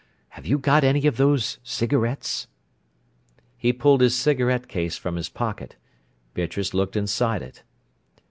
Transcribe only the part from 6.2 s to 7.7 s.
Beatrice looked inside it.